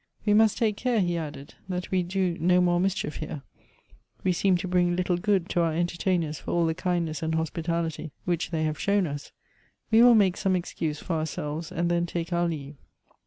[0.25, 3.43] "We must take care," he added," that we do no more mischief here;
[4.23, 7.35] we seem to bring little good to our enter tainers for all the kindness and
[7.35, 9.31] hospitality which they have shown us;
[9.91, 12.77] we will make some excuse for ourselves, and then take our leave."